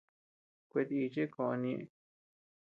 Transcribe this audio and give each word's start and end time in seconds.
Kuetíchi 0.69 1.23
kon 1.33 1.53
ñeʼë. 1.61 1.83